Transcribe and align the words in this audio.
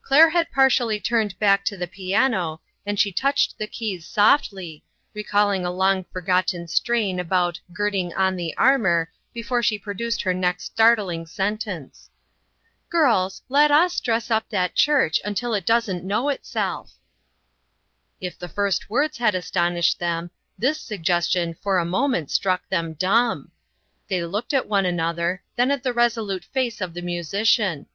Claire 0.00 0.30
had 0.30 0.50
partially 0.50 0.98
turned 0.98 1.38
back 1.38 1.66
to 1.66 1.76
the 1.76 1.86
piano, 1.86 2.62
and 2.86 2.98
she 2.98 3.12
touched 3.12 3.58
the 3.58 3.66
keys 3.66 4.06
softly, 4.06 4.82
re 5.12 5.22
calling 5.22 5.66
a 5.66 5.70
long 5.70 6.02
forgotten 6.04 6.66
strain 6.66 7.20
about" 7.20 7.60
Gird 7.74 7.94
ing 7.94 8.14
on 8.14 8.36
the 8.36 8.56
armor," 8.56 9.12
before 9.34 9.62
she 9.62 9.78
produced 9.78 10.22
her 10.22 10.32
next 10.32 10.64
startling 10.64 11.26
sentence." 11.26 12.08
Girls, 12.88 13.42
let 13.50 13.70
us 13.70 14.00
dress 14.00 14.30
up 14.30 14.48
that 14.48 14.74
church 14.76 15.20
until 15.26 15.52
it 15.52 15.66
doesn't 15.66 16.04
know 16.06 16.30
itself." 16.30 16.94
If 18.18 18.38
the 18.38 18.48
first 18.48 18.88
words 18.88 19.18
had 19.18 19.34
astonished 19.34 19.98
them, 19.98 20.30
this 20.58 20.80
suggestion 20.80 21.52
for 21.52 21.76
a 21.76 21.84
moment 21.84 22.30
struck 22.30 22.66
them 22.70 22.94
dumb. 22.94 23.50
They 24.08 24.24
looked 24.24 24.54
at 24.54 24.68
one 24.68 24.86
another, 24.86 25.42
then 25.56 25.70
at 25.70 25.82
the 25.82 25.92
resolute 25.92 26.46
face 26.46 26.80
01 26.80 26.94
the 26.94 27.02
musician. 27.02 27.88